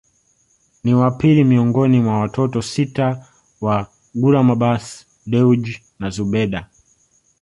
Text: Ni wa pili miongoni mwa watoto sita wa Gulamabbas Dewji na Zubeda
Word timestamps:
Ni 0.83 0.93
wa 0.93 1.11
pili 1.11 1.43
miongoni 1.43 1.99
mwa 1.99 2.19
watoto 2.19 2.61
sita 2.61 3.27
wa 3.61 3.89
Gulamabbas 4.15 5.05
Dewji 5.25 5.81
na 5.99 6.09
Zubeda 6.09 6.69